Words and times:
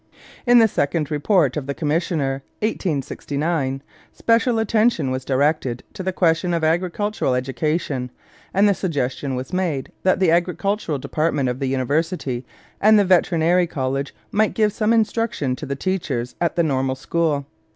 In 0.47 0.57
the 0.57 0.67
second 0.67 1.11
report 1.11 1.55
of 1.55 1.67
the 1.67 1.75
commissioner 1.75 2.41
(1869) 2.61 3.83
special 4.11 4.57
attention 4.57 5.11
was 5.11 5.23
directed 5.23 5.83
to 5.93 6.01
the 6.01 6.11
question 6.11 6.55
of 6.55 6.63
agricultural 6.63 7.35
education, 7.35 8.09
and 8.51 8.67
the 8.67 8.73
suggestion 8.73 9.35
was 9.35 9.53
made 9.53 9.91
that 10.01 10.19
the 10.19 10.31
agricultural 10.31 10.97
department 10.97 11.49
of 11.49 11.59
the 11.59 11.67
university 11.67 12.43
and 12.81 12.97
the 12.97 13.05
veterinary 13.05 13.67
college 13.67 14.15
might 14.31 14.55
give 14.55 14.73
some 14.73 14.91
instruction 14.91 15.55
to 15.55 15.67
the 15.67 15.75
teachers 15.75 16.33
at 16.41 16.55
the 16.55 16.63
normal 16.63 16.95
school. 16.95 17.45